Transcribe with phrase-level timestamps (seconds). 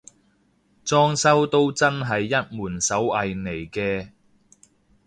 [0.83, 4.09] 裝修都真係一門手藝嚟嘅